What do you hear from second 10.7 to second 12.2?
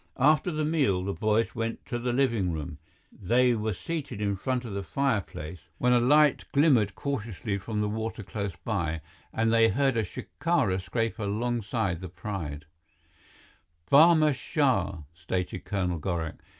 scrape alongside the